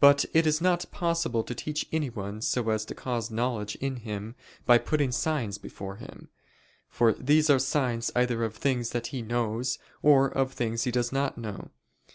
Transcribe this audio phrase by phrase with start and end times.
[0.00, 4.34] But it is not possible to teach anyone so as to cause knowledge in him,
[4.64, 6.30] by putting signs before him.
[6.88, 11.12] For these are signs either of things that he knows, or of things he does
[11.12, 11.72] not know.